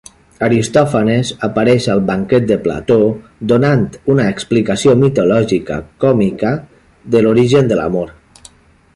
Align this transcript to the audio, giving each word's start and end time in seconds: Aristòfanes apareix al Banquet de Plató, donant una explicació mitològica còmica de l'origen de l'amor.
Aristòfanes 0.45 1.31
apareix 1.47 1.83
al 1.95 1.99
Banquet 2.07 2.47
de 2.51 2.55
Plató, 2.63 2.97
donant 3.53 3.83
una 4.13 4.25
explicació 4.37 4.95
mitològica 5.01 5.77
còmica 6.05 6.55
de 7.17 7.23
l'origen 7.27 7.71
de 7.73 7.79
l'amor. 7.81 8.11